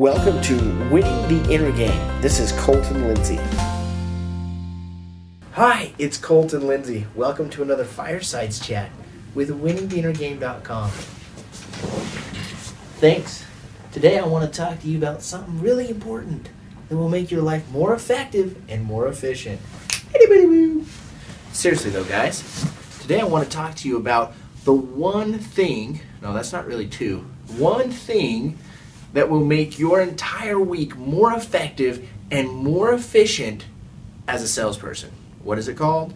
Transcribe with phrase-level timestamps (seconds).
[0.00, 0.54] Welcome to
[0.90, 2.22] Winning the Inner Game.
[2.22, 3.38] This is Colton Lindsay.
[5.52, 7.06] Hi, it's Colton Lindsay.
[7.14, 8.90] Welcome to another Firesides chat
[9.34, 10.88] with winningtheinnergame.com.
[12.98, 13.44] Thanks.
[13.92, 16.48] Today I want to talk to you about something really important
[16.88, 19.60] that will make your life more effective and more efficient.
[21.52, 22.64] Seriously though, guys,
[23.02, 24.32] today I want to talk to you about
[24.64, 27.18] the one thing, no, that's not really two,
[27.58, 28.58] one thing
[29.12, 33.66] that will make your entire week more effective and more efficient
[34.28, 35.10] as a salesperson.
[35.42, 36.14] What is it called?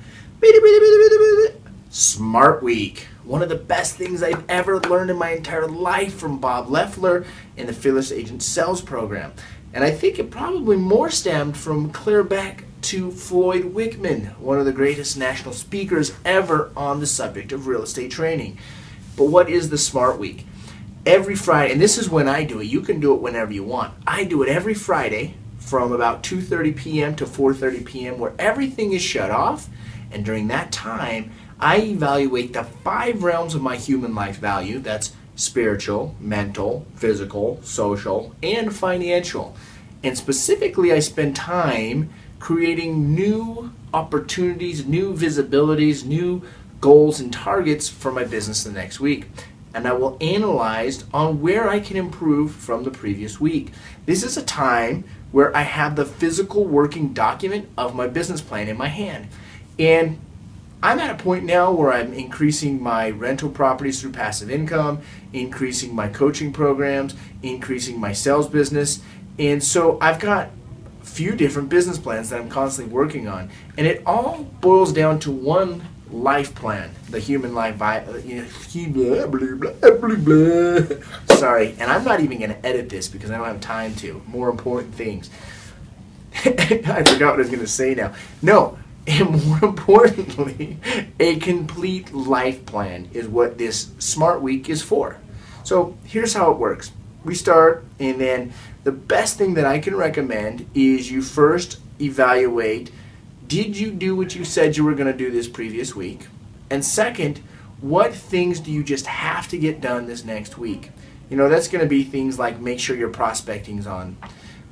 [1.90, 3.06] Smart Week.
[3.24, 7.24] One of the best things I've ever learned in my entire life from Bob Leffler
[7.56, 9.32] in the Fearless Agent Sales Program.
[9.72, 14.66] And I think it probably more stemmed from clear back to Floyd Wickman, one of
[14.66, 18.58] the greatest national speakers ever on the subject of real estate training.
[19.16, 20.46] But what is the Smart Week?
[21.06, 22.64] Every Friday, and this is when I do it.
[22.64, 23.92] You can do it whenever you want.
[24.06, 27.14] I do it every Friday from about 2:30 p.m.
[27.16, 28.18] to 4:30 p.m.
[28.18, 29.68] where everything is shut off,
[30.10, 31.30] and during that time,
[31.60, 34.78] I evaluate the five realms of my human life value.
[34.78, 39.54] That's spiritual, mental, physical, social, and financial.
[40.02, 42.08] And specifically, I spend time
[42.40, 46.42] creating new opportunities, new visibilities, new
[46.80, 49.26] goals and targets for my business the next week.
[49.74, 53.72] And I will analyze on where I can improve from the previous week.
[54.06, 58.68] This is a time where I have the physical working document of my business plan
[58.68, 59.26] in my hand.
[59.78, 60.20] And
[60.80, 65.00] I'm at a point now where I'm increasing my rental properties through passive income,
[65.32, 69.00] increasing my coaching programs, increasing my sales business.
[69.38, 70.50] And so I've got
[71.02, 73.50] a few different business plans that I'm constantly working on.
[73.76, 77.76] And it all boils down to one life plan, the human life.
[77.76, 78.12] Vi- uh,
[79.90, 83.94] blah, Sorry, and I'm not even going to edit this because I don't have time
[83.96, 84.22] to.
[84.26, 85.28] More important things.
[86.44, 88.14] I forgot what I was going to say now.
[88.42, 90.78] No, and more importantly,
[91.18, 95.18] a complete life plan is what this Smart Week is for.
[95.64, 96.92] So here's how it works.
[97.24, 98.52] We start, and then
[98.84, 102.90] the best thing that I can recommend is you first evaluate
[103.46, 106.26] did you do what you said you were going to do this previous week?
[106.70, 107.38] And second,
[107.80, 110.90] what things do you just have to get done this next week?
[111.28, 114.16] You know, that's going to be things like make sure your prospecting's on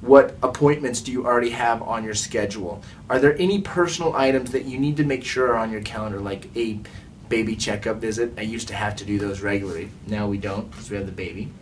[0.03, 2.83] what appointments do you already have on your schedule?
[3.09, 6.21] Are there any personal items that you need to make sure are on your calendar,
[6.21, 6.81] like a
[7.29, 8.33] baby checkup visit?
[8.37, 9.91] I used to have to do those regularly.
[10.09, 11.53] Now we don't because we have the baby.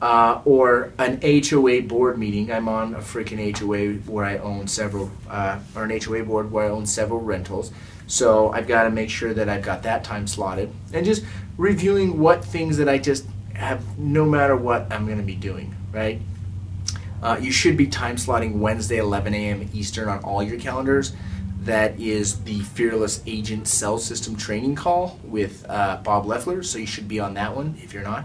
[0.00, 2.50] Uh, or an HOA board meeting.
[2.50, 6.64] I'm on a freaking HOA where I own several, uh, or an HOA board where
[6.64, 7.70] I own several rentals.
[8.06, 10.72] So I've got to make sure that I've got that time slotted.
[10.92, 11.22] And just
[11.58, 15.74] reviewing what things that I just have, no matter what I'm going to be doing,
[15.92, 16.20] right?
[17.22, 19.68] Uh, you should be time slotting Wednesday, 11 a.m.
[19.74, 21.12] Eastern on all your calendars.
[21.62, 26.62] That is the Fearless Agent Sales System training call with uh, Bob Leffler.
[26.62, 28.24] So you should be on that one if you're not.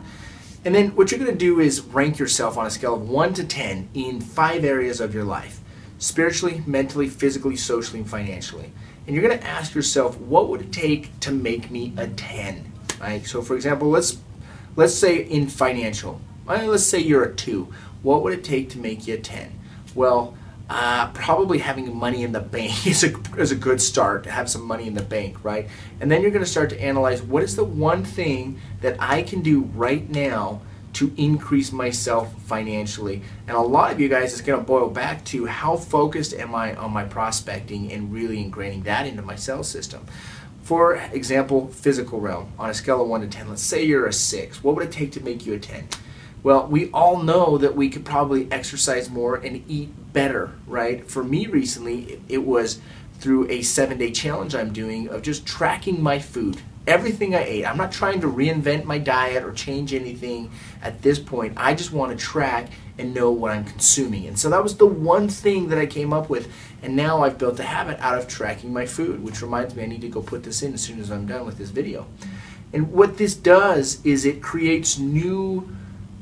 [0.66, 3.34] And then what you're going to do is rank yourself on a scale of 1
[3.36, 5.62] to 10 in five areas of your life
[5.98, 8.72] spiritually, mentally, physically, socially, and financially.
[9.06, 12.72] And you're going to ask yourself, what would it take to make me a 10?
[13.00, 13.26] Right?
[13.26, 14.18] So, for example, let's
[14.76, 17.72] let's say in financial, let's say you're a 2
[18.06, 19.52] what would it take to make you a 10?
[19.96, 20.38] Well,
[20.70, 24.50] uh, probably having money in the bank is a, is a good start to have
[24.50, 25.68] some money in the bank, right?
[26.00, 29.22] And then you're going to start to analyze what is the one thing that I
[29.22, 30.62] can do right now
[30.94, 33.22] to increase myself financially.
[33.48, 36.56] And a lot of you guys, it's going to boil back to how focused am
[36.56, 40.06] I on my prospecting and really ingraining that into my sales system.
[40.64, 44.14] For example, physical realm, on a scale of 1 to 10, let's say you're a
[44.14, 44.64] 6.
[44.64, 45.88] What would it take to make you a 10?
[46.46, 51.10] Well, we all know that we could probably exercise more and eat better, right?
[51.10, 52.80] For me recently, it was
[53.18, 57.66] through a seven day challenge I'm doing of just tracking my food, everything I ate.
[57.66, 60.52] I'm not trying to reinvent my diet or change anything
[60.84, 61.54] at this point.
[61.58, 62.70] I just want to track
[63.00, 64.28] and know what I'm consuming.
[64.28, 66.53] And so that was the one thing that I came up with.
[66.84, 69.88] And now I've built a habit out of tracking my food, which reminds me I
[69.88, 72.06] need to go put this in as soon as I'm done with this video.
[72.72, 75.76] And what this does is it creates new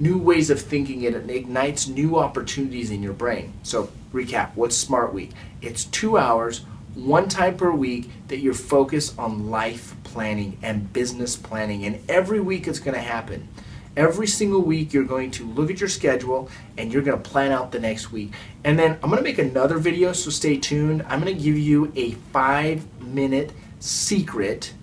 [0.04, 3.54] new ways of thinking it ignites new opportunities in your brain.
[3.64, 5.32] So recap what's smart week?
[5.62, 11.38] It's two hours one time per week that you're focused on life planning and business
[11.38, 11.86] planning.
[11.86, 13.48] And every week it's going to happen.
[13.96, 17.54] Every single week you're going to look at your schedule and you're going to plan
[17.54, 18.34] out the next week.
[18.66, 21.06] And then i'm going to make another video so stay tuned.
[21.08, 24.74] I'm going to give you a five minute secret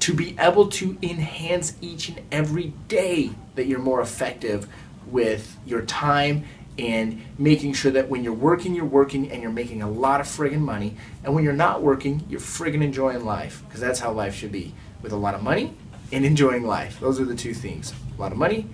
[0.00, 4.66] to be able to enhance each and every day that you're more effective
[5.06, 6.44] with your time
[6.78, 10.26] and making sure that when you're working, you're working and you're making a lot of
[10.26, 10.96] friggin' money.
[11.22, 14.74] And when you're not working, you're friggin' enjoying life because that's how life should be
[15.02, 15.74] with a lot of money
[16.12, 16.98] and enjoying life.
[17.00, 18.66] Those are the two things a lot of money,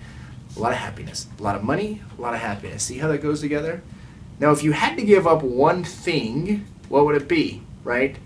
[0.55, 1.27] a lot of happiness.
[1.39, 2.83] A lot of money, a lot of happiness.
[2.83, 3.81] See how that goes together?
[4.39, 8.17] Now, if you had to give up one thing, what would it be, right?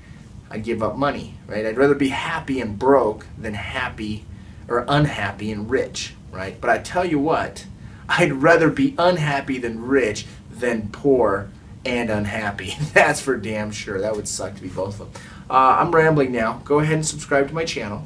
[0.52, 1.66] I'd give up money, right?
[1.66, 4.26] I'd rather be happy and broke than happy
[4.68, 6.60] or unhappy and rich, right?
[6.60, 7.66] But I tell you what,
[8.10, 11.50] I'd rather be unhappy than rich than poor
[11.86, 12.76] and unhappy.
[12.94, 14.02] That's for damn sure.
[14.02, 15.24] That would suck to be both of them.
[15.50, 16.62] Uh, I'm rambling now.
[16.66, 18.06] Go ahead and subscribe to my channel,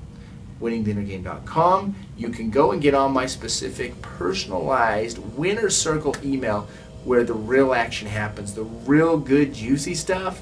[0.61, 1.95] winningtheinnergame.com.
[2.15, 6.67] You can go and get on my specific personalized winner circle email
[7.03, 8.53] where the real action happens.
[8.53, 10.41] The real good, juicy stuff